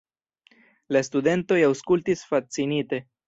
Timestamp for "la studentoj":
0.95-1.59